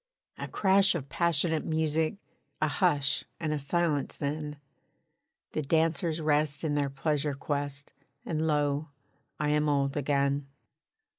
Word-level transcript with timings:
A 0.39 0.47
crash 0.47 0.95
of 0.95 1.09
passionate 1.09 1.63
music, 1.63 2.15
A 2.59 2.67
hush 2.67 3.23
and 3.39 3.53
a 3.53 3.59
silence 3.59 4.17
then; 4.17 4.57
The 5.51 5.61
dancers 5.61 6.19
rest 6.19 6.63
in 6.63 6.73
their 6.73 6.89
pleasure 6.89 7.35
quest, 7.35 7.93
And 8.25 8.47
lo! 8.47 8.87
I 9.39 9.49
am 9.49 9.69
old 9.69 9.95
again. 9.95 10.47